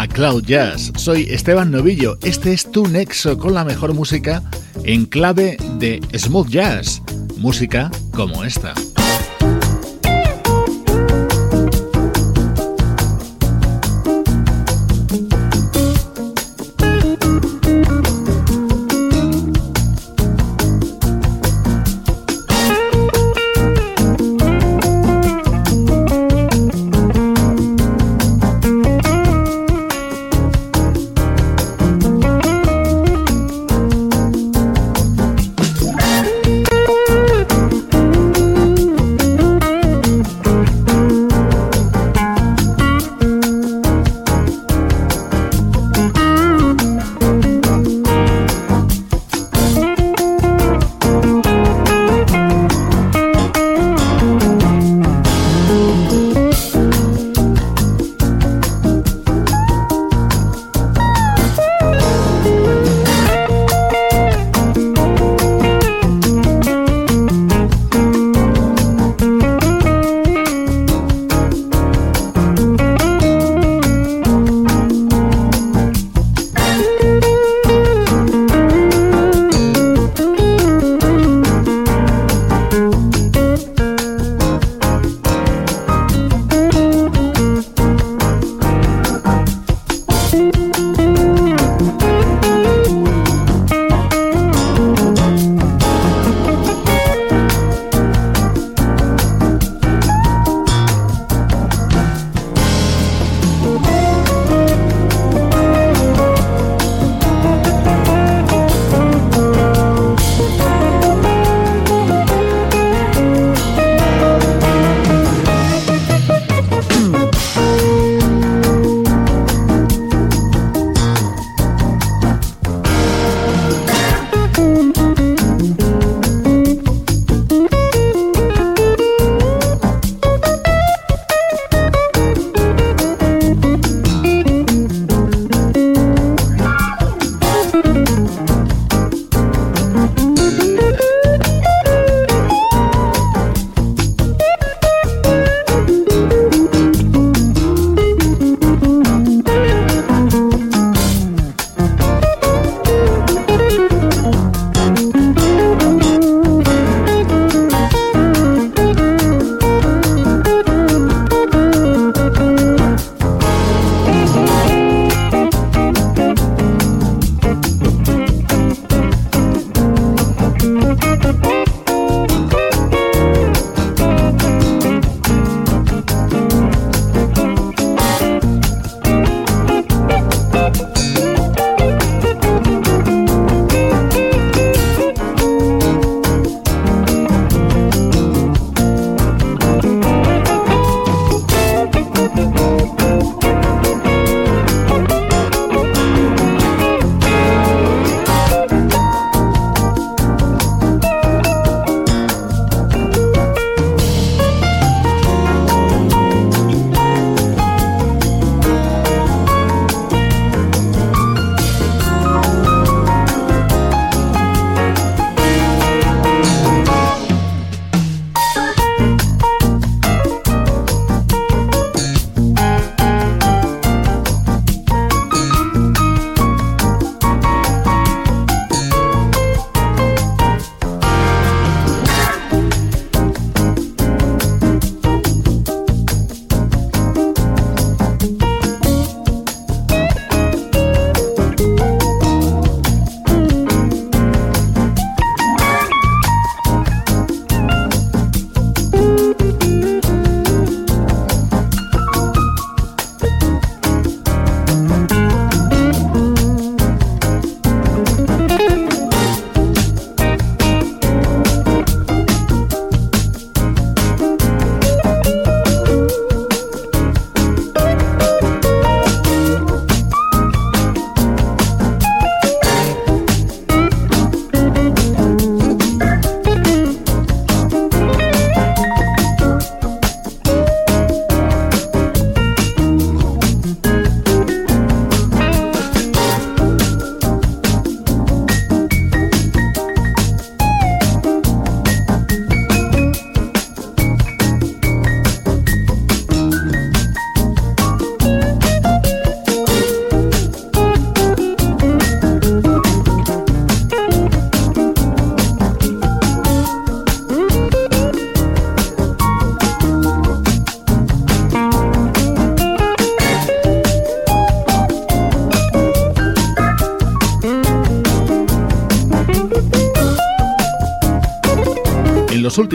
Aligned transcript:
a 0.00 0.08
Cloud 0.08 0.44
Jazz. 0.44 0.92
Soy 0.96 1.26
Esteban 1.28 1.70
Novillo. 1.70 2.16
Este 2.22 2.54
es 2.54 2.70
tu 2.70 2.86
nexo 2.86 3.36
con 3.36 3.52
la 3.52 3.64
mejor 3.64 3.92
música 3.92 4.42
en 4.84 5.04
clave 5.04 5.58
de 5.78 6.00
smooth 6.18 6.48
jazz. 6.48 7.02
Música 7.36 7.90
como 8.14 8.42
esta. 8.42 8.72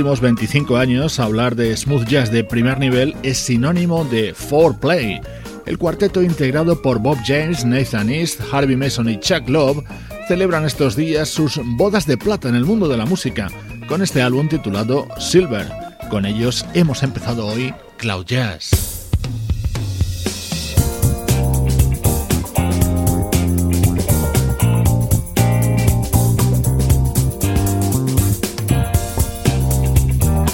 Últimos 0.05 0.21
25 0.21 0.77
años, 0.77 1.19
hablar 1.19 1.55
de 1.55 1.75
smooth 1.75 2.05
jazz 2.07 2.31
de 2.31 2.43
primer 2.43 2.77
nivel 2.77 3.15
es 3.23 3.39
sinónimo 3.39 4.05
de 4.05 4.35
foreplay. 4.35 5.19
El 5.65 5.79
cuarteto 5.79 6.21
integrado 6.21 6.79
por 6.79 6.99
Bob 6.99 7.17
James, 7.25 7.65
Nathan 7.65 8.11
East, 8.11 8.39
Harvey 8.51 8.75
Mason 8.75 9.09
y 9.09 9.19
Chuck 9.19 9.49
Love 9.49 9.83
celebran 10.27 10.63
estos 10.63 10.95
días 10.95 11.27
sus 11.29 11.59
bodas 11.75 12.05
de 12.05 12.17
plata 12.17 12.47
en 12.47 12.53
el 12.53 12.65
mundo 12.65 12.87
de 12.87 12.97
la 12.97 13.07
música 13.07 13.47
con 13.87 14.03
este 14.03 14.21
álbum 14.21 14.47
titulado 14.47 15.07
Silver. 15.17 15.67
Con 16.11 16.27
ellos 16.27 16.67
hemos 16.75 17.01
empezado 17.01 17.47
hoy 17.47 17.73
Cloud 17.97 18.27
Jazz. 18.27 18.74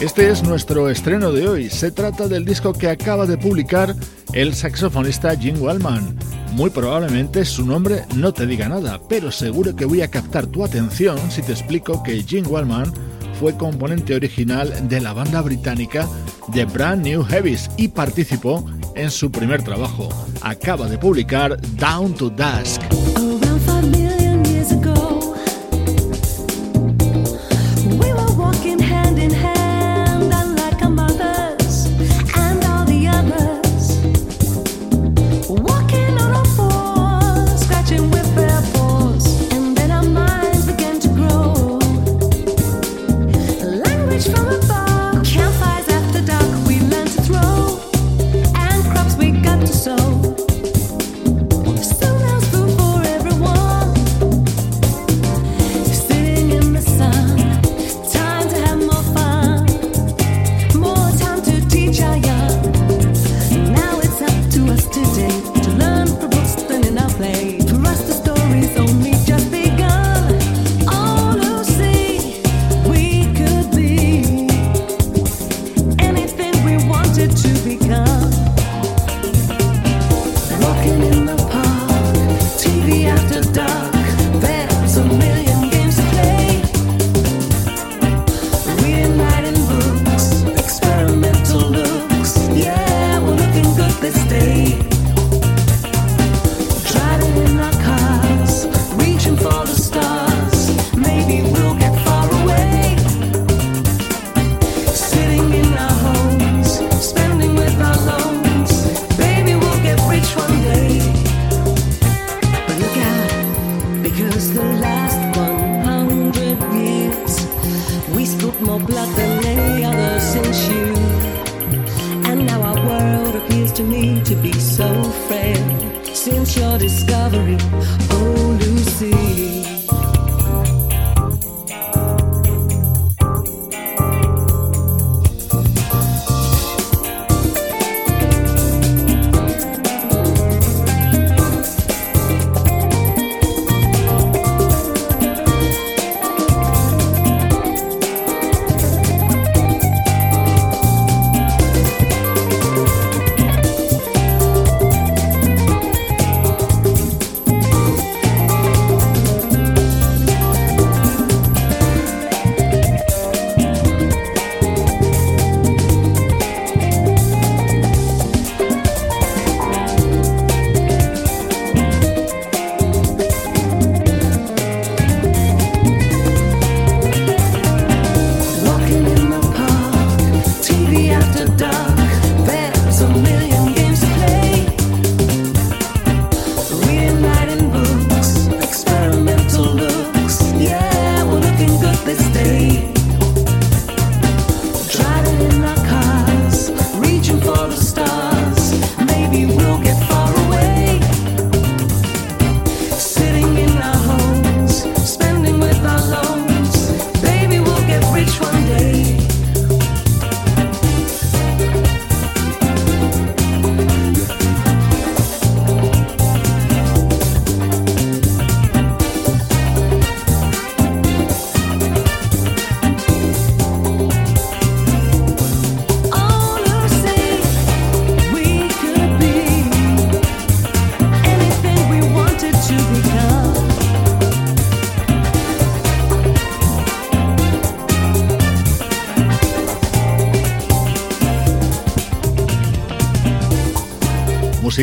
Este 0.02 0.32
es 0.32 0.42
nuestro 0.42 0.90
estreno 0.90 1.32
de 1.32 1.48
hoy. 1.48 1.70
Se 1.70 1.92
trata 1.92 2.28
del 2.28 2.44
disco 2.44 2.74
que 2.74 2.90
acaba 2.90 3.28
de 3.28 3.38
publicar 3.38 3.96
el 4.34 4.56
saxofonista 4.56 5.38
Jim 5.38 5.62
Wellman. 5.62 6.18
Muy 6.54 6.72
probablemente 6.72 7.46
su 7.46 7.64
nombre 7.68 8.06
no 8.16 8.34
te 8.34 8.48
diga 8.48 8.68
nada, 8.68 9.00
pero 9.08 9.32
seguro 9.32 9.76
que 9.76 9.86
voy 9.86 10.02
a 10.02 10.10
captar 10.10 10.48
tu 10.48 10.66
atención 10.66 11.20
si 11.30 11.44
te 11.44 11.52
explico 11.52 12.02
que 12.02 12.24
Jim 12.24 12.46
Wellman 12.50 12.92
fue 13.40 13.56
componente 13.56 14.16
original 14.16 14.90
de 14.90 15.02
la 15.02 15.14
banda 15.14 15.40
británica 15.42 16.10
The 16.52 16.66
Brand 16.66 17.06
New 17.06 17.24
Heavies 17.24 17.70
y 17.78 17.90
participó 17.90 18.66
en 18.96 19.12
su 19.12 19.32
primer 19.32 19.62
trabajo. 19.62 20.10
Acaba 20.42 20.90
de 20.90 20.98
publicar 20.98 21.62
Down 21.78 22.16
to 22.16 22.32
Dusk. 22.32 22.82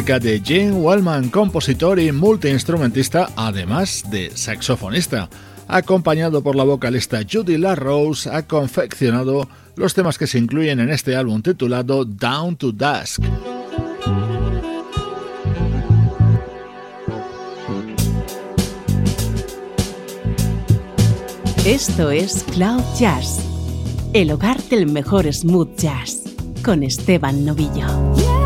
De 0.05 0.41
Jane 0.45 0.73
Wellman, 0.73 1.29
compositor 1.29 1.99
y 1.99 2.13
multiinstrumentista, 2.13 3.31
además 3.37 4.05
de 4.11 4.31
saxofonista. 4.35 5.29
Acompañado 5.67 6.43
por 6.43 6.55
la 6.55 6.65
vocalista 6.65 7.21
Judy 7.31 7.59
LaRose, 7.59 8.31
ha 8.31 8.47
confeccionado 8.47 9.49
los 9.77 9.95
temas 9.95 10.17
que 10.17 10.27
se 10.27 10.39
incluyen 10.39 10.81
en 10.81 10.91
este 10.91 11.17
álbum 11.17 11.43
titulado 11.43 12.05
Down 12.05 12.57
to 12.57 12.73
Dusk. 12.73 13.23
Esto 21.65 22.11
es 22.11 22.45
Cloud 22.55 22.83
Jazz 22.99 23.49
el 24.15 24.31
hogar 24.33 24.63
del 24.65 24.91
mejor 24.91 25.31
smooth 25.33 25.77
jazz, 25.77 26.23
con 26.65 26.83
Esteban 26.83 27.45
Novillo. 27.45 28.38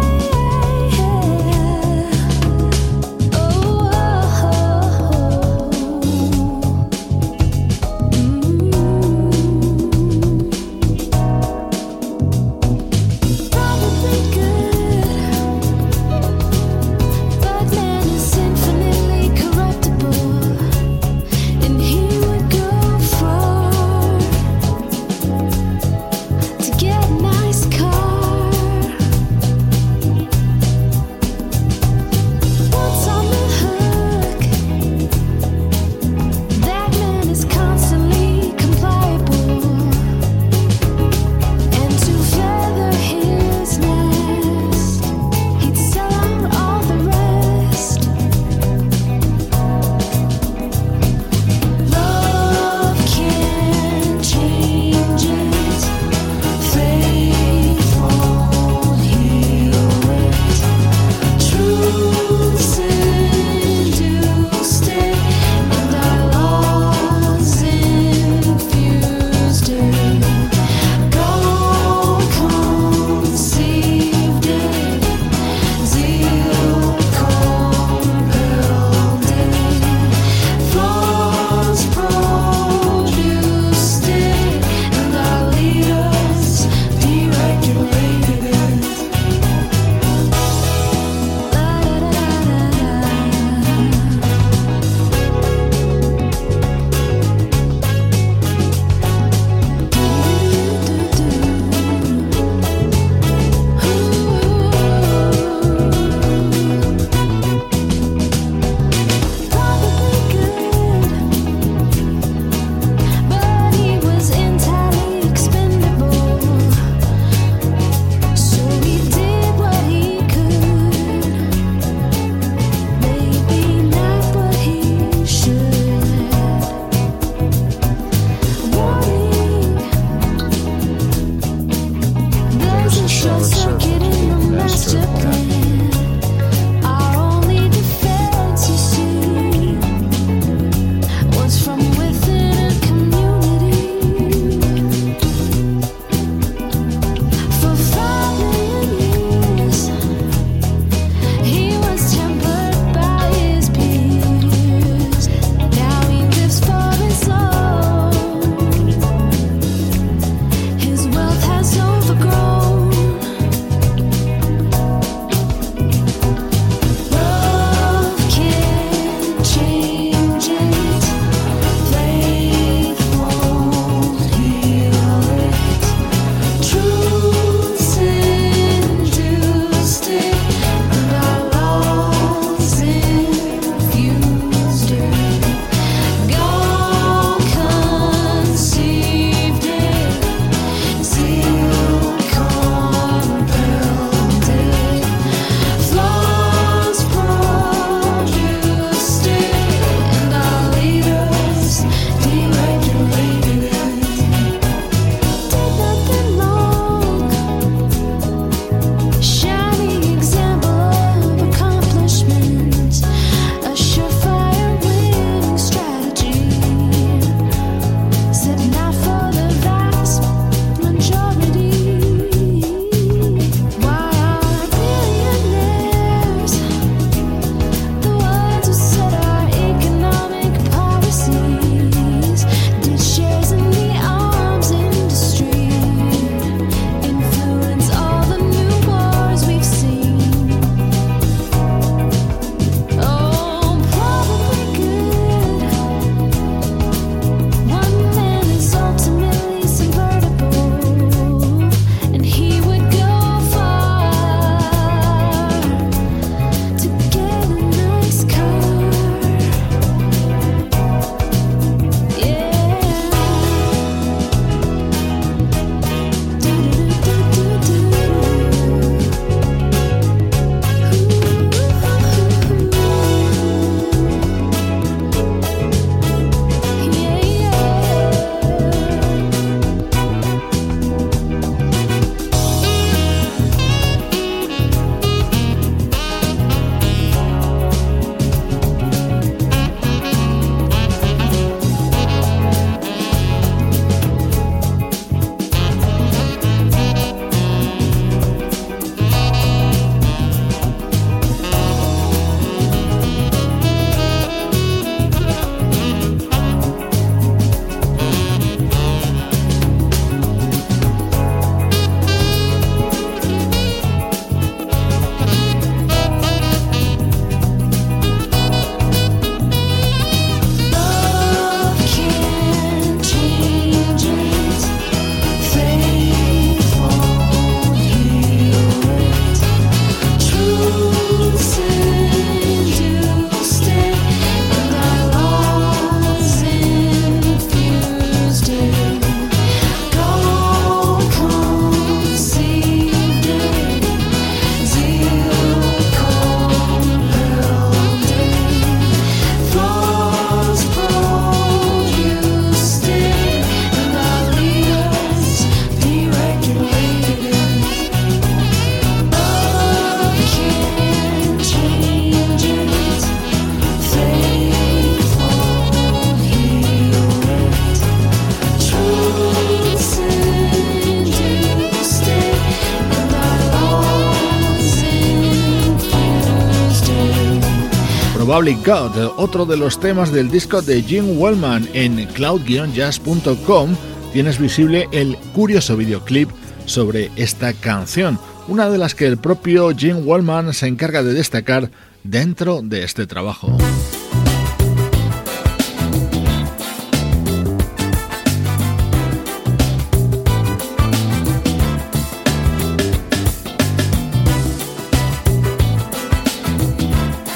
Probably 378.43 378.65
God, 378.65 379.13
otro 379.19 379.47
de 379.47 379.57
los 379.57 379.79
temas 379.79 380.11
del 380.11 380.29
disco 380.29 380.63
de 380.63 380.83
Jim 380.83 381.17
Wellman. 381.17 381.69
En 381.75 381.95
cloud-jazz.com 382.09 383.77
tienes 384.13 384.41
visible 384.41 384.89
el 384.91 385.17
curioso 385.33 385.77
videoclip 385.77 386.29
sobre 386.65 387.13
esta 387.15 387.53
canción, 387.53 388.19
una 388.49 388.69
de 388.69 388.79
las 388.79 388.97
que 388.97 389.07
el 389.07 389.17
propio 389.17 389.71
Jim 389.71 389.99
Wellman 390.05 390.53
se 390.55 390.67
encarga 390.67 391.05
de 391.05 391.13
destacar 391.13 391.71
dentro 392.03 392.63
de 392.65 392.83
este 392.83 393.07
trabajo. 393.07 393.57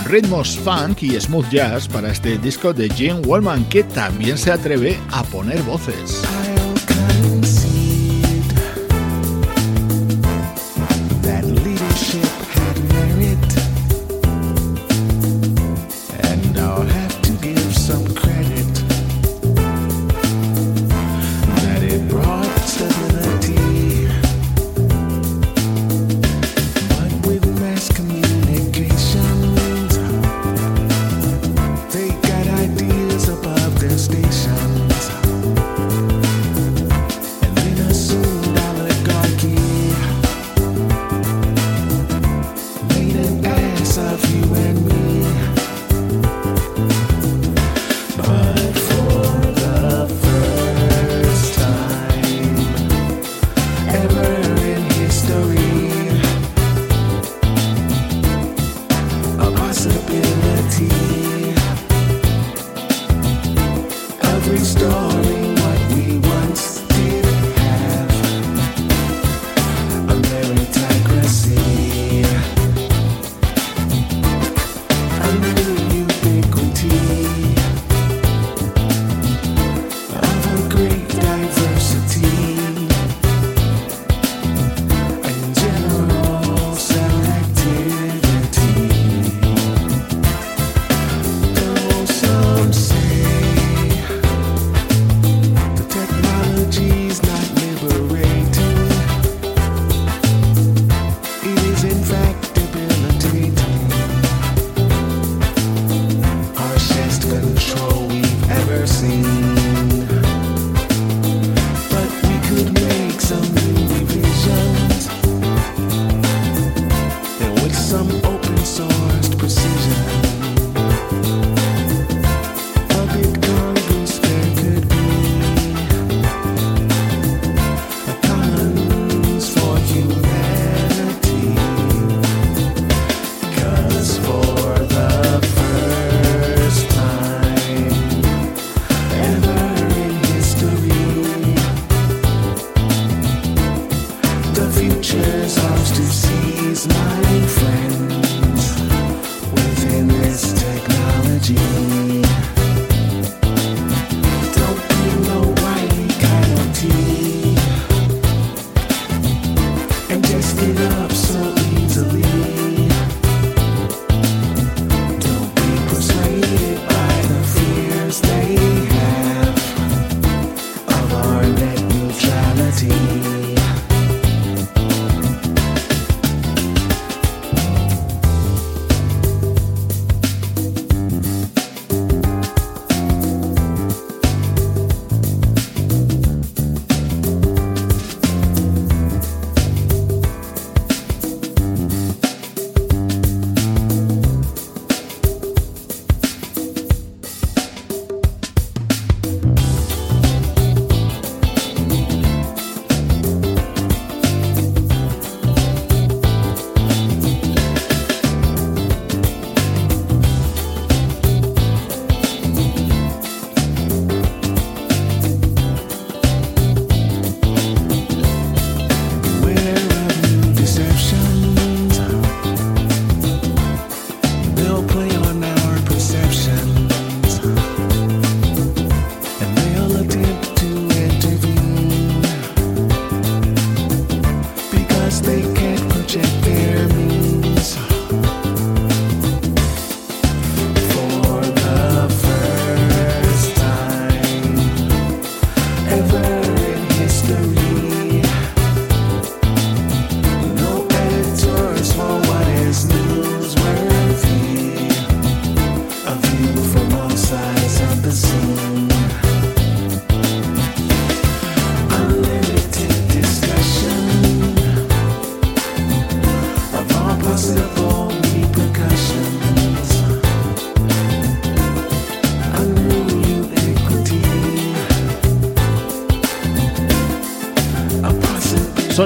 Ritmos 0.07 0.59
funk 0.59 1.03
y 1.03 1.21
smooth 1.21 1.49
jazz 1.51 1.89
para 1.89 2.11
este 2.11 2.39
disco 2.39 2.73
de 2.73 2.89
Jim 2.89 3.23
Wellman 3.25 3.65
que 3.69 3.85
también 3.85 4.39
se 4.39 4.53
atreve 4.53 4.99
a 5.13 5.23
poner 5.25 5.63
voces. 5.63 6.26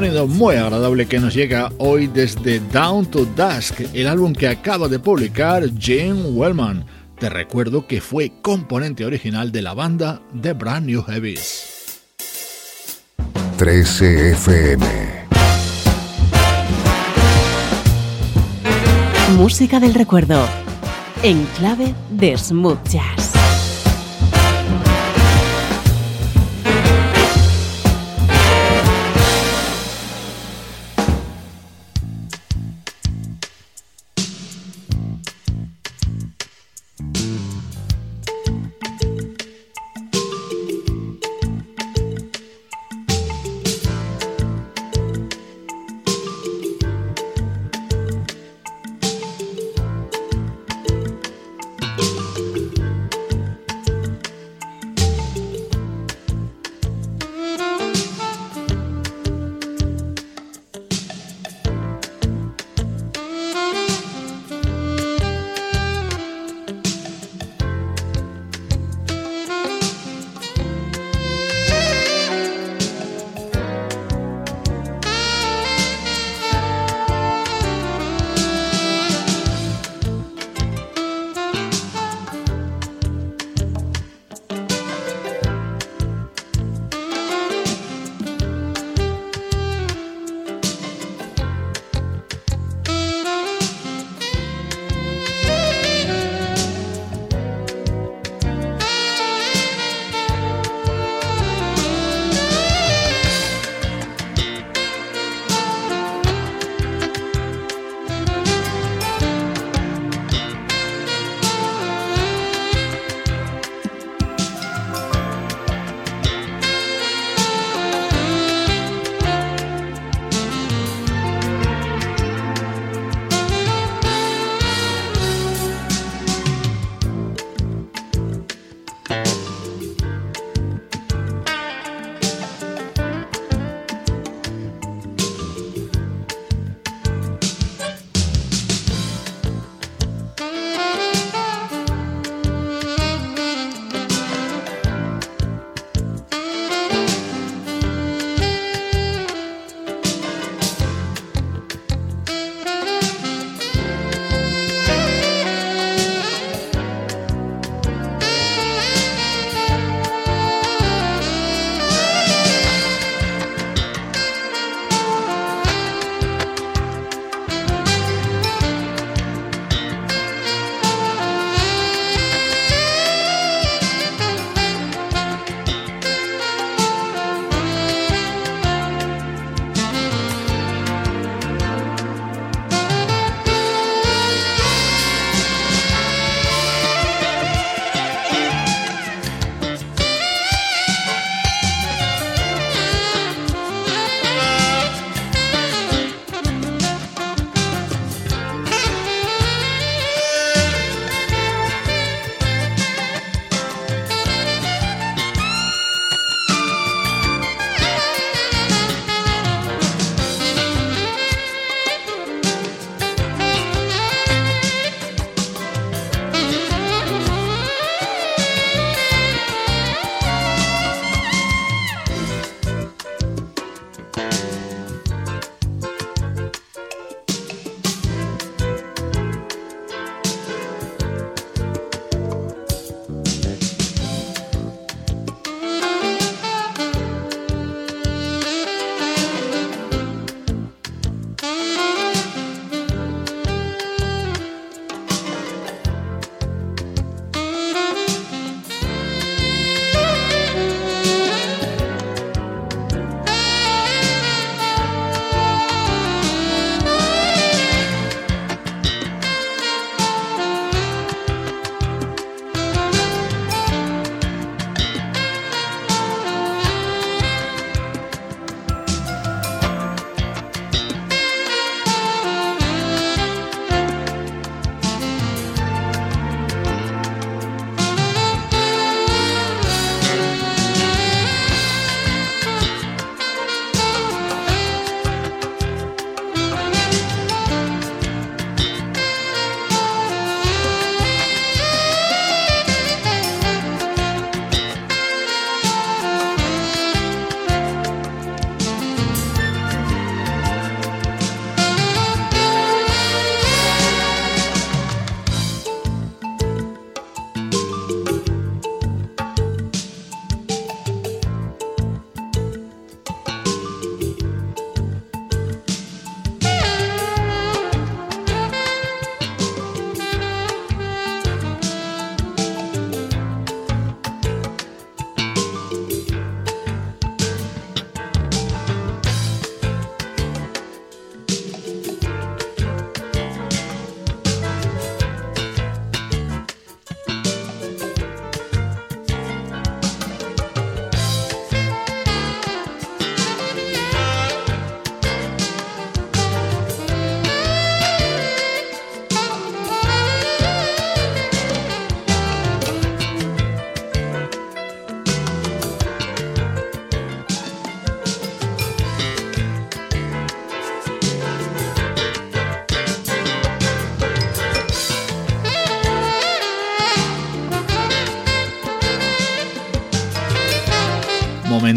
Sonido 0.00 0.26
muy 0.26 0.54
agradable 0.54 1.04
que 1.04 1.20
nos 1.20 1.34
llega 1.34 1.70
hoy 1.76 2.06
desde 2.06 2.58
Down 2.58 3.04
to 3.10 3.26
Dusk, 3.36 3.80
el 3.92 4.06
álbum 4.06 4.32
que 4.32 4.48
acaba 4.48 4.88
de 4.88 4.98
publicar 4.98 5.62
Jane 5.78 6.22
Wellman. 6.22 6.86
Te 7.18 7.28
recuerdo 7.28 7.86
que 7.86 8.00
fue 8.00 8.32
componente 8.40 9.04
original 9.04 9.52
de 9.52 9.60
la 9.60 9.74
banda 9.74 10.22
The 10.40 10.54
Brand 10.54 10.86
New 10.86 11.02
Heavies. 11.02 12.00
13 13.58 14.30
FM 14.30 14.86
Música 19.36 19.80
del 19.80 19.92
recuerdo 19.92 20.48
en 21.22 21.44
clave 21.58 21.94
de 22.08 22.38
smooth 22.38 22.82
jazz. 22.88 23.29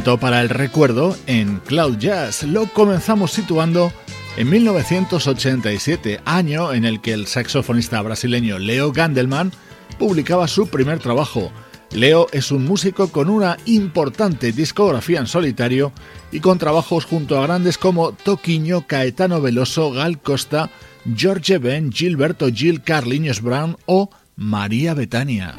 Para 0.03 0.41
el 0.41 0.49
recuerdo 0.49 1.15
en 1.27 1.59
Cloud 1.59 1.97
Jazz. 1.97 2.43
Lo 2.43 2.65
comenzamos 2.65 3.31
situando 3.31 3.93
en 4.35 4.49
1987, 4.49 6.19
año 6.25 6.73
en 6.73 6.83
el 6.83 6.99
que 6.99 7.13
el 7.13 7.25
saxofonista 7.25 8.01
brasileño 8.01 8.59
Leo 8.59 8.91
Gandelman 8.91 9.53
publicaba 9.97 10.49
su 10.49 10.67
primer 10.67 10.99
trabajo. 10.99 11.53
Leo 11.91 12.27
es 12.33 12.51
un 12.51 12.65
músico 12.65 13.07
con 13.13 13.29
una 13.29 13.57
importante 13.65 14.51
discografía 14.51 15.19
en 15.19 15.27
solitario 15.27 15.93
y 16.33 16.41
con 16.41 16.57
trabajos 16.57 17.05
junto 17.05 17.39
a 17.39 17.43
grandes 17.43 17.77
como 17.77 18.11
Toquiño, 18.11 18.85
Caetano 18.85 19.39
Veloso, 19.39 19.91
Gal 19.91 20.19
Costa, 20.19 20.69
George 21.15 21.59
Ben, 21.59 21.93
Gilberto 21.93 22.49
Gil, 22.51 22.83
Carlinhos 22.83 23.41
Brown 23.41 23.77
o 23.85 24.09
María 24.35 24.93
Betania. 24.95 25.55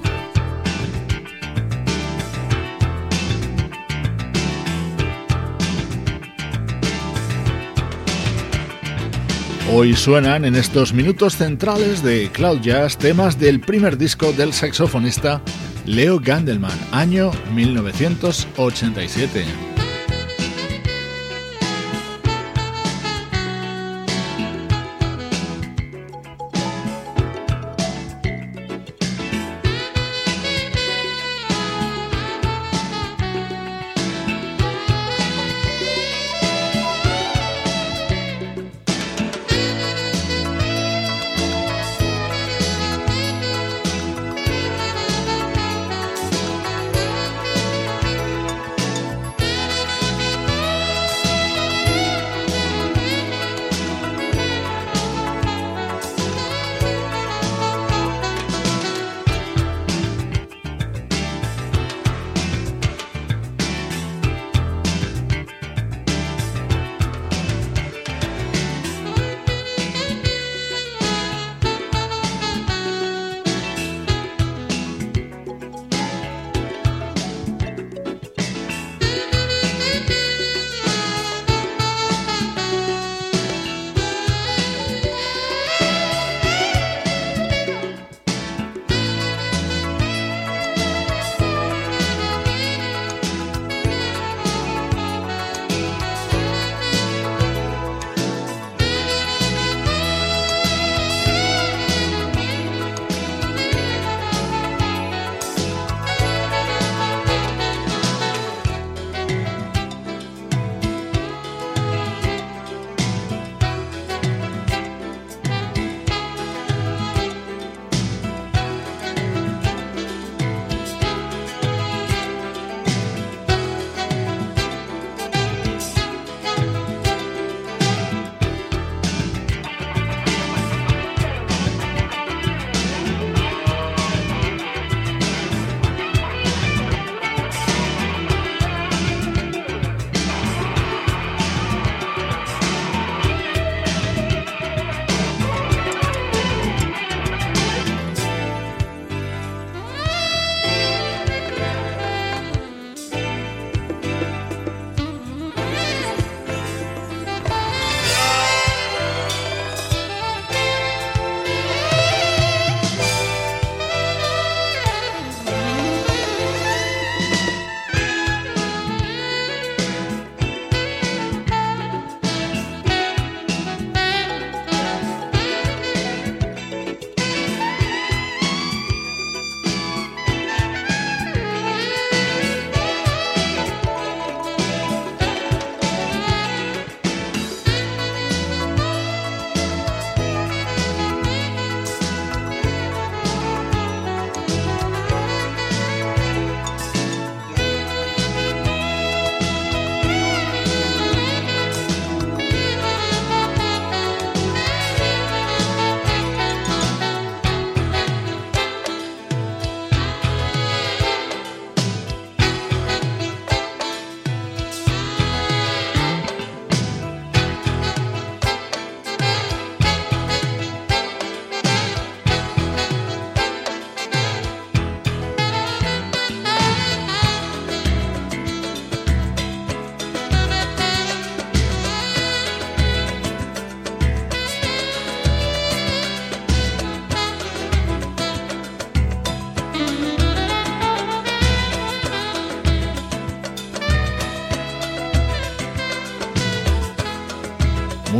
Hoy 9.72 9.96
suenan 9.96 10.44
en 10.44 10.56
estos 10.56 10.92
minutos 10.92 11.36
centrales 11.36 12.02
de 12.02 12.28
Cloud 12.30 12.60
Jazz 12.60 12.98
temas 12.98 13.38
del 13.38 13.60
primer 13.60 13.96
disco 13.96 14.30
del 14.32 14.52
saxofonista 14.52 15.40
Leo 15.86 16.20
Gandelman, 16.20 16.78
año 16.92 17.30
1987. 17.54 19.73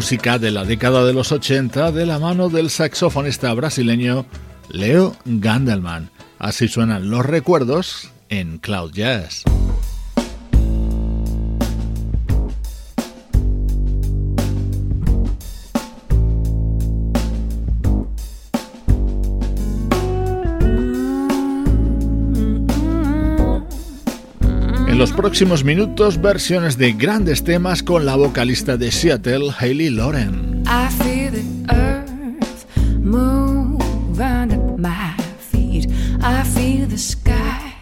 Música 0.05 0.39
de 0.39 0.51
la 0.51 0.67
década 0.67 1.03
de 1.07 1.15
los 1.15 1.33
80 1.33 1.91
de 1.91 2.05
la 2.05 2.19
mano 2.19 2.51
del 2.51 2.69
saxofonista 2.69 3.55
brasileño 3.55 4.27
Leo 4.69 5.17
Gandelman. 5.25 6.11
Así 6.39 6.69
suenan 6.69 7.09
los 7.09 7.25
recuerdos 7.25 8.11
en 8.29 8.59
Cloud 8.59 8.93
Jazz. 8.93 9.45
En 24.95 25.01
los 25.01 25.13
próximos 25.13 25.65
minutos, 25.65 26.23
versiones 26.23 26.79
de 26.79 26.93
grandes 26.93 27.43
temas 27.43 27.83
con 27.83 28.07
la 28.07 28.15
vocalista 28.15 28.77
de 28.77 28.93
Seattle, 28.93 29.51
Hayley 29.59 29.91
Lauren. 29.91 30.63
I 30.69 30.89
feel 36.45 36.87
the 36.87 36.97
sky 36.97 37.75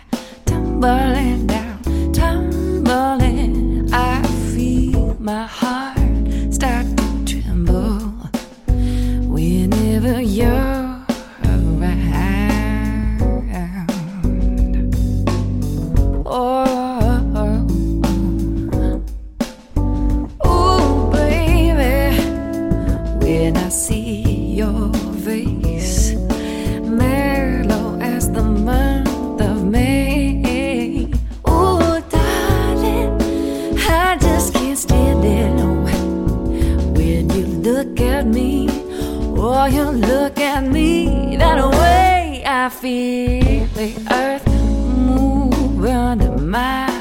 tumbling. 0.46 1.41
The 43.82 43.96
earth 44.12 44.46
move 44.46 45.84
under 45.84 46.38
my 46.38 46.91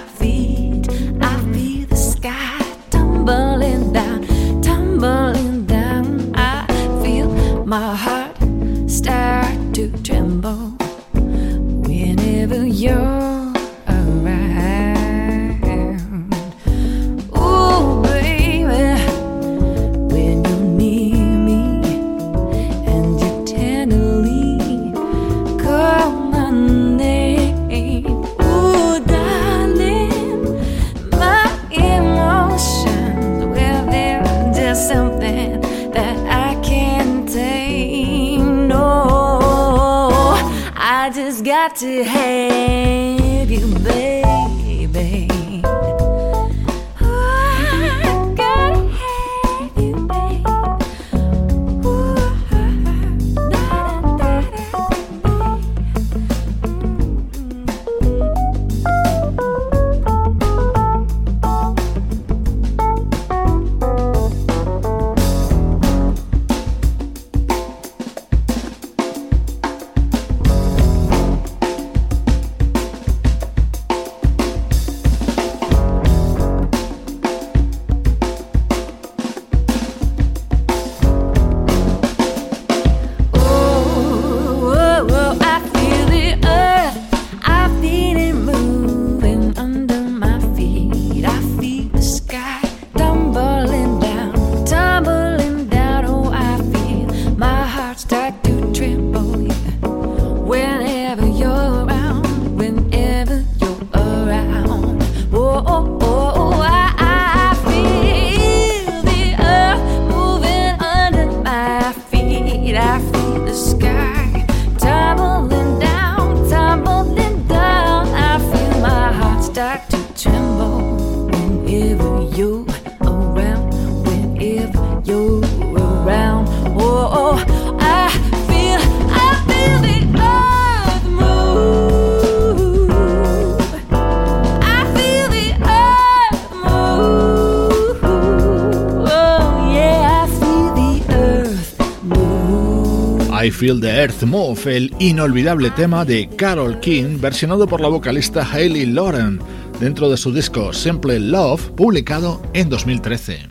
Feel 143.62 143.80
the 143.80 143.96
Earth 143.96 144.24
Move, 144.24 144.76
el 144.76 144.92
inolvidable 144.98 145.70
tema 145.70 146.04
de 146.04 146.28
Carol 146.36 146.80
King, 146.80 147.20
versionado 147.20 147.68
por 147.68 147.80
la 147.80 147.90
vocalista 147.90 148.44
Hayley 148.44 148.88
Lauren, 148.88 149.40
dentro 149.80 150.10
de 150.10 150.18
su 150.18 150.34
disco 150.34 150.74
Simple 150.74 151.20
Love, 151.20 151.70
publicado 151.74 152.42
en 152.54 152.70
2013. 152.70 153.50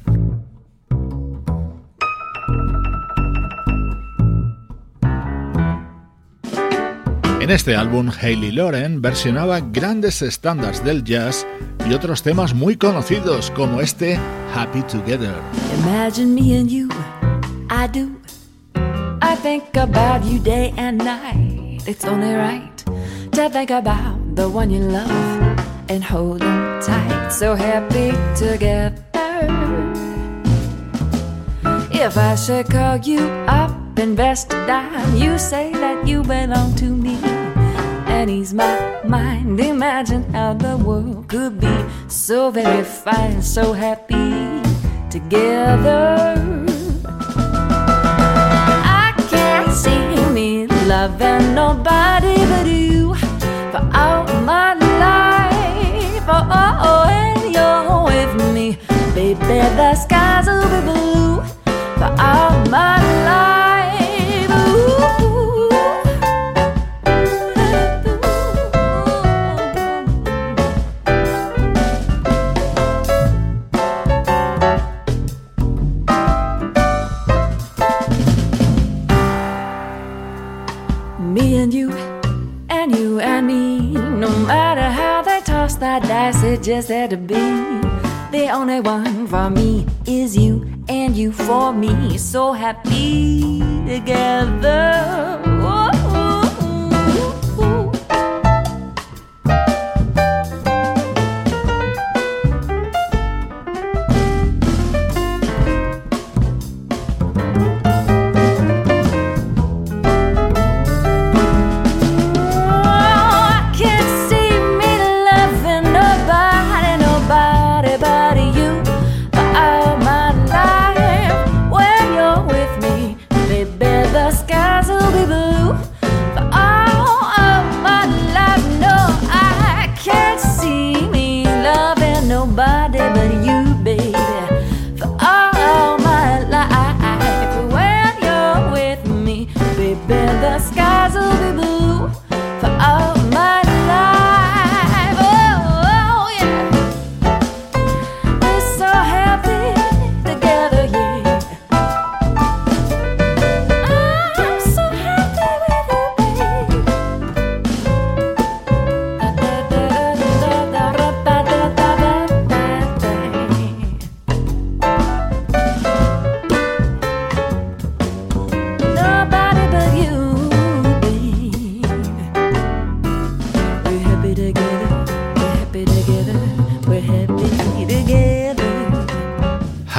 En 7.40 7.50
este 7.50 7.76
álbum, 7.76 8.10
Hayley 8.20 8.50
Lauren 8.50 9.00
versionaba 9.00 9.60
grandes 9.60 10.22
estándares 10.22 10.84
del 10.84 11.04
jazz 11.04 11.46
y 11.88 11.94
otros 11.94 12.24
temas 12.24 12.52
muy 12.52 12.74
conocidos 12.74 13.52
como 13.52 13.80
este 13.80 14.18
Happy 14.56 14.82
Together. 14.82 15.36
Imagine 15.84 16.34
me 16.34 16.88
I 17.72 17.86
do. 17.86 18.19
Think 19.42 19.74
about 19.74 20.22
you 20.24 20.38
day 20.38 20.74
and 20.76 20.98
night. 20.98 21.82
It's 21.88 22.04
only 22.04 22.34
right 22.34 22.76
to 23.32 23.48
think 23.48 23.70
about 23.70 24.36
the 24.36 24.46
one 24.50 24.70
you 24.70 24.80
love 24.80 25.10
and 25.88 26.04
hold 26.04 26.40
them 26.40 26.82
tight. 26.82 27.30
So 27.30 27.54
happy 27.54 28.12
together. 28.36 29.02
If 31.90 32.18
I 32.18 32.34
should 32.34 32.68
call 32.68 32.98
you 32.98 33.20
up, 33.48 33.72
invest 33.98 34.52
a 34.52 34.66
dime, 34.66 35.16
you 35.16 35.38
say 35.38 35.72
that 35.72 36.06
you 36.06 36.22
belong 36.22 36.74
to 36.76 36.84
me. 36.84 37.16
And 38.12 38.28
ease 38.28 38.52
my 38.52 39.00
mind. 39.04 39.58
Imagine 39.58 40.22
how 40.34 40.52
the 40.52 40.76
world 40.76 41.28
could 41.28 41.58
be 41.58 41.76
so 42.08 42.50
very 42.50 42.84
fine, 42.84 43.40
so 43.40 43.72
happy 43.72 44.60
together. 45.08 46.69
Loving 50.90 51.54
nobody 51.54 52.34
but 52.50 52.66
you 52.66 53.14
for 53.70 53.82
all 53.94 54.24
my 54.42 54.74
life. 54.74 56.24
Oh, 56.26 56.48
oh, 56.50 56.88
oh, 56.88 57.04
and 57.08 57.54
you're 57.54 58.02
with 58.10 58.52
me, 58.52 58.76
baby. 59.14 59.60
The 59.78 59.94
skies 59.94 60.46
will 60.48 60.68
be 60.74 60.80
blue 60.90 61.42
for 61.96 62.10
all 62.18 62.58
my 62.70 62.98
life. 63.24 63.59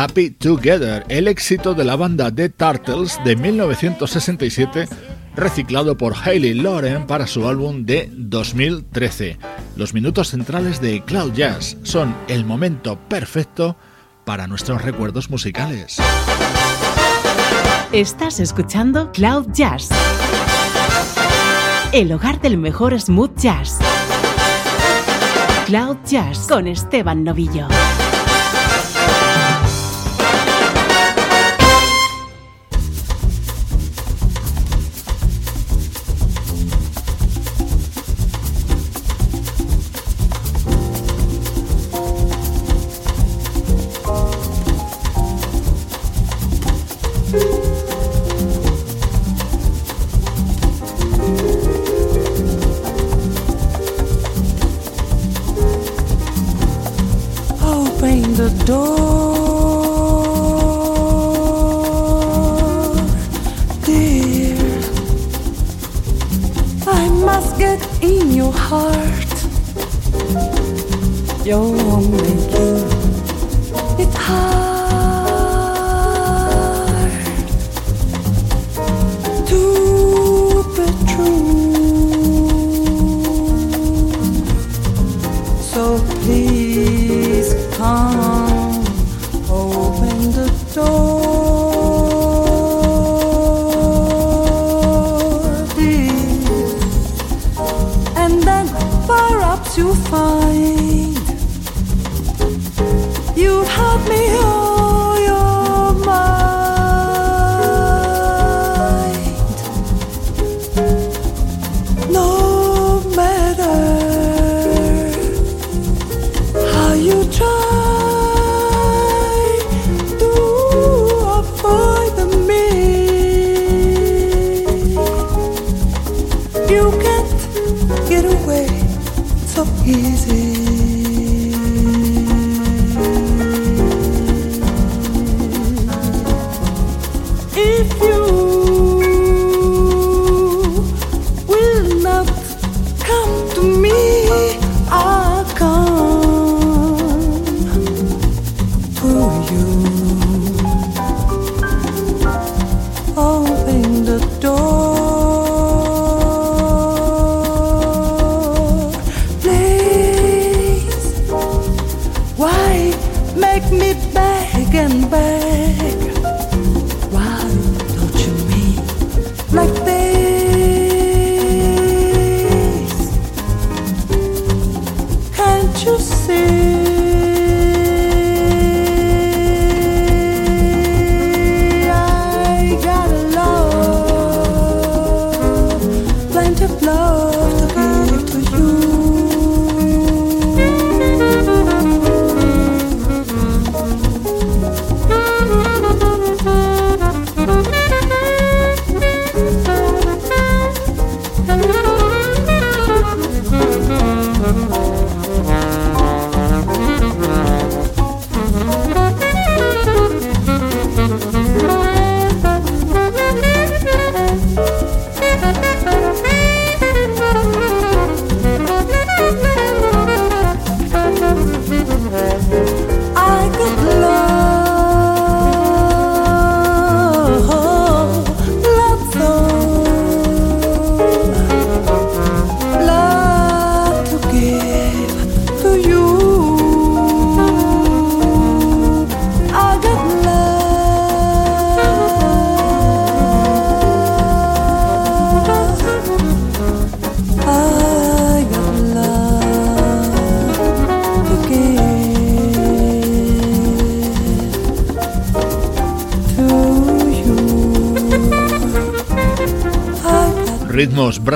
Together, 0.08 1.06
el 1.10 1.28
éxito 1.28 1.76
de 1.76 1.84
la 1.84 1.96
banda 1.96 2.34
The 2.34 2.50
Turtles 2.50 3.20
de 3.24 3.36
1967, 3.36 4.88
reciclado 5.36 5.96
por 5.96 6.16
Hayley 6.16 6.56
Lauren 6.56 7.06
para 7.06 7.28
su 7.28 7.48
álbum 7.48 7.86
de 7.86 8.10
2013. 8.12 9.38
Los 9.76 9.94
minutos 9.94 10.30
centrales 10.30 10.82
de 10.82 11.04
Cloud 11.04 11.34
Jazz 11.34 11.78
son 11.84 12.16
el 12.28 12.46
momento 12.46 12.98
perfecto 12.98 13.78
para 14.26 14.48
nuestros 14.48 14.82
recuerdos 14.82 15.30
musicales. 15.30 15.98
Estás 17.92 18.40
escuchando 18.40 19.12
Cloud 19.12 19.50
Jazz, 19.54 19.90
el 21.92 22.12
hogar 22.12 22.42
del 22.42 22.58
mejor 22.58 23.00
smooth 23.00 23.38
jazz. 23.38 23.78
Cloud 25.68 25.98
Jazz 26.06 26.48
con 26.48 26.68
Esteban 26.68 27.24
Novillo. 27.24 27.68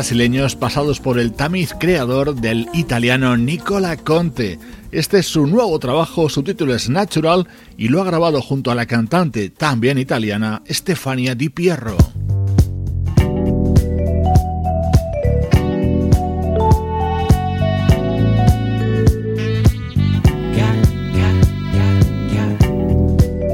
Brasileños 0.06 0.56
pasados 0.56 1.00
por 1.00 1.18
el 1.18 1.34
tamiz 1.34 1.74
creador 1.80 2.36
del 2.36 2.70
italiano 2.74 3.36
Nicola 3.38 3.98
Conte. 3.98 4.60
Este 4.92 5.18
es 5.18 5.26
su 5.26 5.48
nuevo 5.48 5.80
trabajo, 5.80 6.30
su 6.30 6.44
título 6.44 6.76
es 6.76 6.90
Natural 6.90 7.48
y 7.76 7.88
lo 7.88 8.04
ha 8.04 8.06
grabado 8.06 8.40
junto 8.40 8.70
a 8.70 8.76
la 8.76 8.86
cantante 8.86 9.50
también 9.50 9.98
italiana 9.98 10.62
Stefania 10.70 11.34
Di 11.34 11.50
Pierro. 11.50 11.98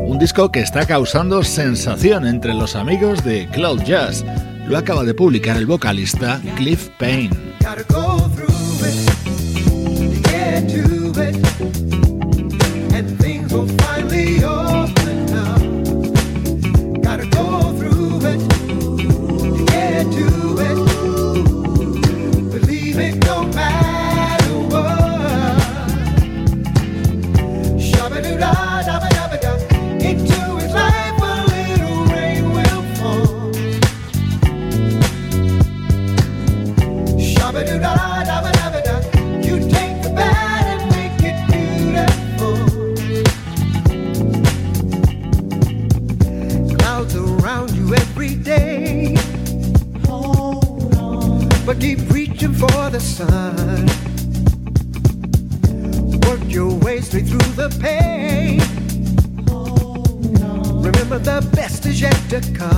Un 0.06 0.20
disco 0.20 0.52
que 0.52 0.60
está 0.60 0.86
causando 0.86 1.45
sensación 1.45 2.28
entre 2.28 2.54
los 2.54 2.76
amigos 2.76 3.24
de 3.24 3.47
Cloud 3.54 3.84
Jazz 3.84 4.26
lo 4.72 4.78
acaba 4.78 5.03
de 5.03 5.13
publicar 5.13 5.57
el 5.57 5.65
vocalista 5.65 6.41
Cliff 6.55 6.88
Payne. 6.97 7.36
the 62.42 62.58
car. 62.58 62.70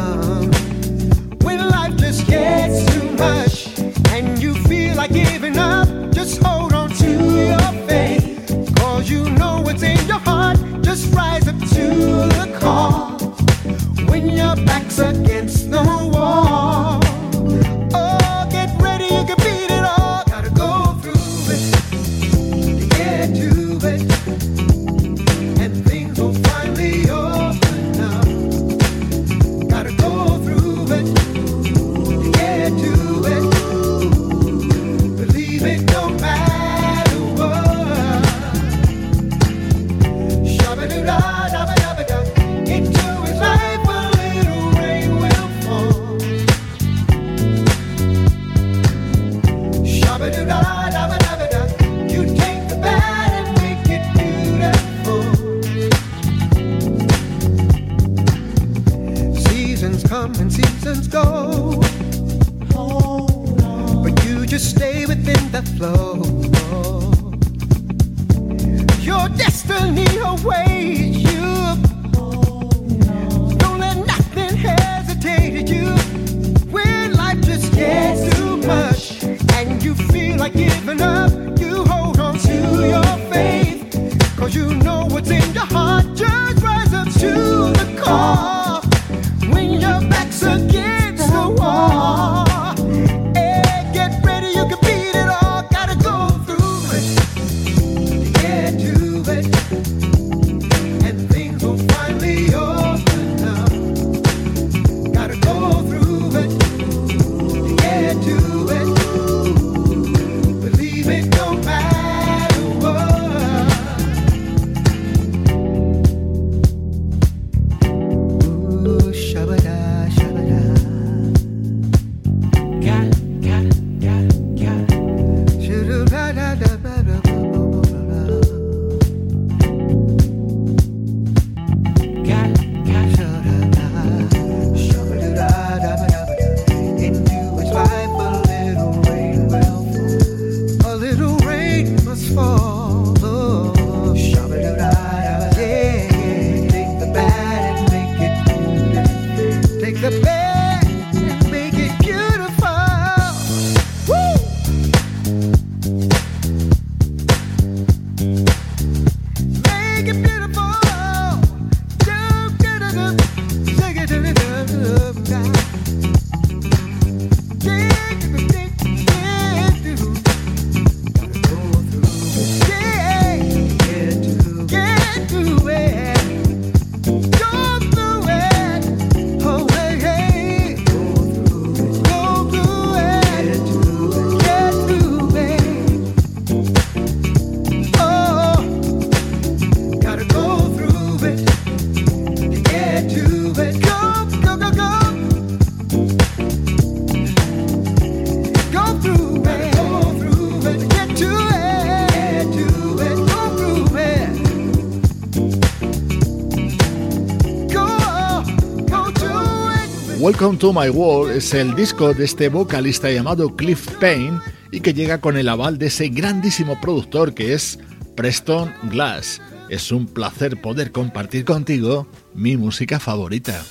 Welcome 210.23 210.57
to 210.59 210.71
My 210.71 210.87
World 210.87 211.35
es 211.35 211.53
el 211.53 211.75
disco 211.75 212.13
de 212.13 212.23
este 212.23 212.47
vocalista 212.47 213.11
llamado 213.11 213.57
Cliff 213.57 213.89
Payne 213.99 214.39
y 214.71 214.79
que 214.79 214.93
llega 214.93 215.19
con 215.19 215.35
el 215.35 215.49
aval 215.49 215.77
de 215.77 215.87
ese 215.87 216.07
grandísimo 216.07 216.79
productor 216.79 217.33
que 217.33 217.53
es 217.53 217.77
Preston 218.15 218.73
Glass. 218.83 219.41
Es 219.67 219.91
un 219.91 220.07
placer 220.07 220.61
poder 220.61 220.93
compartir 220.93 221.43
contigo 221.43 222.07
mi 222.33 222.55
música 222.55 223.01
favorita. 223.01 223.65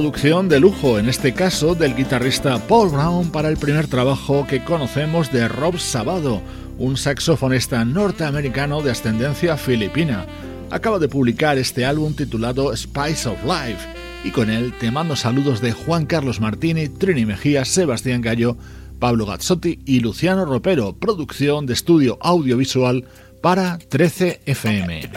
Producción 0.00 0.48
de 0.48 0.60
lujo, 0.60 0.98
en 0.98 1.10
este 1.10 1.34
caso 1.34 1.74
del 1.74 1.94
guitarrista 1.94 2.58
Paul 2.66 2.88
Brown 2.88 3.30
para 3.30 3.50
el 3.50 3.58
primer 3.58 3.86
trabajo 3.86 4.46
que 4.46 4.64
conocemos 4.64 5.30
de 5.30 5.46
Rob 5.46 5.78
Sabado, 5.78 6.40
un 6.78 6.96
saxofonista 6.96 7.84
norteamericano 7.84 8.80
de 8.80 8.92
ascendencia 8.92 9.58
filipina. 9.58 10.24
Acaba 10.70 10.98
de 10.98 11.08
publicar 11.08 11.58
este 11.58 11.84
álbum 11.84 12.14
titulado 12.14 12.74
Spice 12.74 13.28
of 13.28 13.44
Life 13.44 13.86
y 14.24 14.30
con 14.30 14.48
él 14.48 14.72
te 14.80 14.90
mando 14.90 15.16
saludos 15.16 15.60
de 15.60 15.72
Juan 15.72 16.06
Carlos 16.06 16.40
Martini, 16.40 16.88
Trini 16.88 17.26
Mejía, 17.26 17.66
Sebastián 17.66 18.22
Gallo, 18.22 18.56
Pablo 18.98 19.26
Gazzotti 19.26 19.80
y 19.84 20.00
Luciano 20.00 20.46
Ropero, 20.46 20.94
producción 20.94 21.66
de 21.66 21.74
estudio 21.74 22.16
audiovisual 22.22 23.04
para 23.42 23.76
13 23.76 24.40
FM. 24.46 25.10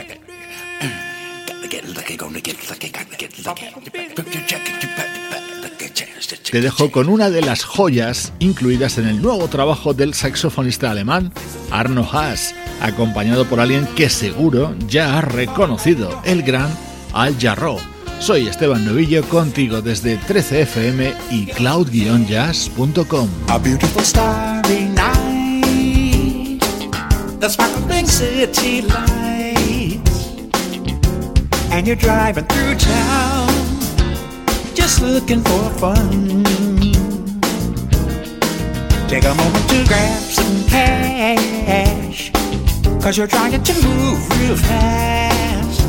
Te 6.52 6.62
dejo 6.62 6.92
con 6.92 7.10
una 7.10 7.30
de 7.30 7.42
las 7.42 7.64
joyas 7.64 8.32
incluidas 8.40 8.98
en 8.98 9.08
el 9.08 9.22
nuevo 9.22 9.48
trabajo 9.48 9.94
del 9.94 10.14
saxofonista 10.14 10.92
alemán 10.92 11.34
Arno 11.72 12.08
Haas, 12.12 12.54
acompañado 12.82 13.46
por 13.46 13.60
alguien 13.60 13.88
que 13.96 14.10
seguro 14.10 14.76
ya 14.88 15.18
ha 15.18 15.22
reconocido, 15.22 16.22
el 16.26 16.44
gran 16.44 16.70
Al 17.14 17.40
Jarreau. 17.40 17.80
Soy 18.20 18.48
Esteban 18.48 18.86
Novillo 18.86 19.24
contigo 19.24 19.82
desde 19.82 20.20
13fm 20.20 21.16
y 21.32 21.48
cloud-jazz.com. 21.48 23.30
A 23.48 23.60
and 31.74 31.88
you're 31.88 31.96
driving 31.96 32.46
through 32.46 32.76
town, 32.76 33.48
just 34.76 35.02
looking 35.02 35.42
for 35.42 35.70
fun. 35.82 36.44
Take 39.08 39.26
a 39.26 39.34
moment 39.34 39.70
to 39.70 39.84
grab 39.88 40.22
some 40.22 40.70
cash, 40.70 42.32
cause 43.02 43.18
you're 43.18 43.26
trying 43.26 43.64
to 43.64 43.74
move 43.88 44.40
real 44.40 44.56
fast. 44.56 45.82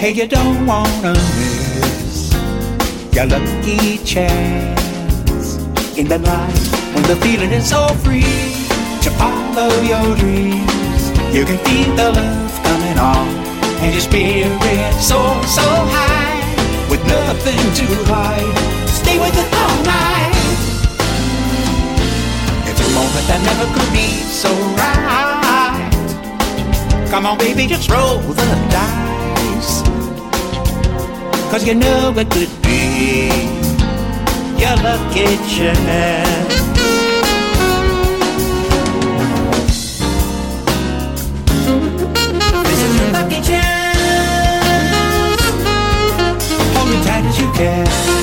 Hey, 0.00 0.12
you 0.12 0.26
don't 0.26 0.66
wanna 0.66 1.12
miss 1.12 2.32
your 3.12 3.26
lucky 3.26 3.98
chance 3.98 5.58
in 5.98 6.08
the 6.08 6.18
night 6.18 6.62
when 6.94 7.02
the 7.02 7.16
feeling 7.16 7.52
is 7.52 7.68
so 7.68 7.86
free 8.02 8.22
to 9.02 9.10
follow 9.20 9.68
your 9.82 10.16
dreams. 10.16 11.10
You 11.36 11.44
can 11.44 11.58
feel 11.66 11.94
the 11.96 12.12
love 12.12 12.62
coming 12.64 12.98
on, 12.98 13.41
and 13.82 13.92
your 13.92 14.00
spirit 14.00 14.94
soar 15.02 15.42
so 15.42 15.66
high 15.90 16.38
with 16.88 17.04
nothing 17.06 17.58
to 17.74 17.86
hide. 18.06 18.54
Stay 18.88 19.18
with 19.18 19.34
it 19.34 19.48
all 19.62 19.78
night. 19.82 20.32
It's 22.68 22.80
a 22.80 22.90
moment 22.94 23.26
that 23.26 23.40
never 23.42 23.66
could 23.74 23.90
be 23.92 24.08
so 24.30 24.50
right. 24.78 25.02
Come 27.10 27.26
on, 27.26 27.38
baby, 27.38 27.66
just 27.66 27.90
roll 27.90 28.18
the 28.18 28.46
dice. 28.70 29.82
Cause 31.50 31.66
you 31.66 31.74
know 31.74 32.14
it 32.16 32.30
could 32.30 32.54
be 32.62 33.26
your 34.58 34.76
lucky 34.76 35.36
chance. 35.50 36.61
Me 47.58 48.21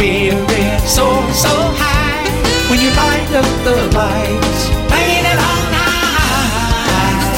spirit 0.00 0.80
soars 0.88 1.36
so 1.36 1.52
high 1.76 2.24
when 2.70 2.80
you 2.80 2.88
light 2.96 3.30
up 3.36 3.44
the 3.68 3.76
lights, 3.92 4.62
playing 4.88 5.26
it 5.28 5.38
all 5.48 5.64
night. 5.76 7.36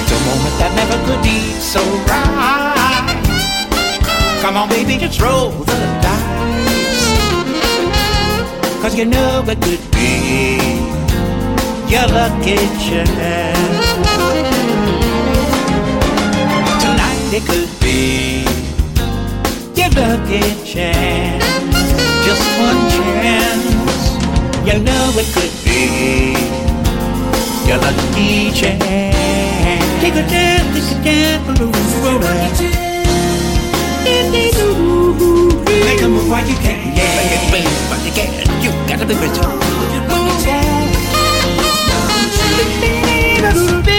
It's 0.00 0.12
a 0.16 0.20
moment 0.24 0.56
that 0.56 0.72
never 0.80 0.96
could 1.04 1.20
be 1.20 1.52
so 1.60 1.82
right. 2.08 3.20
Come 4.40 4.56
on, 4.56 4.70
baby, 4.70 4.96
just 4.96 5.20
roll 5.20 5.50
the 5.50 5.76
dice, 6.00 7.04
cause 8.80 8.96
you 8.96 9.04
know 9.04 9.44
it 9.46 9.60
could 9.60 9.84
be 9.92 10.56
your 11.92 12.08
lucky 12.08 12.56
chance. 12.80 13.84
Tonight 16.80 17.28
it 17.36 17.44
could 17.44 17.68
be 17.80 18.43
your 19.84 20.08
lucky 20.08 20.40
chance. 20.64 21.44
Just 22.24 22.44
one 22.58 22.88
chance. 22.90 24.16
You 24.64 24.78
know 24.80 25.12
it 25.20 25.28
could 25.34 25.52
be 25.64 26.32
your 27.68 27.78
lucky 27.78 28.50
chance. 28.52 28.80
Take 30.00 30.14
a 30.14 30.24
chance, 30.28 30.72
take 30.72 30.88
a 30.88 31.04
chance, 31.04 31.60
roll 31.60 32.22
it. 32.24 32.60
Make 35.84 36.02
a 36.02 36.08
move 36.08 36.30
while 36.30 36.46
you 36.46 36.56
can, 36.56 36.96
yeah. 36.96 37.16
Make 37.16 37.32
it 37.36 37.44
move 37.52 37.90
while 37.90 38.04
you 38.06 38.12
can. 38.12 38.30
You 38.62 38.70
gotta 38.88 39.06
be 39.06 39.14
rich. 39.14 39.38
Move 40.08 40.48
on. 40.48 40.74
Do 43.84 43.93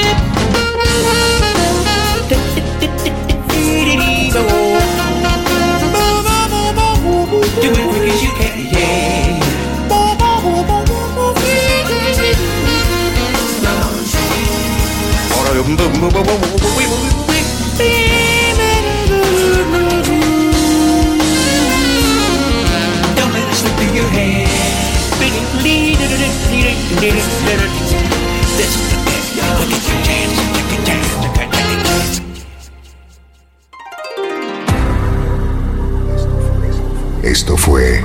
Esto 37.35 37.57
fue 37.57 38.01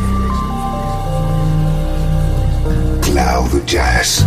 Cloud 3.01 3.65
Jazz. 3.65 4.27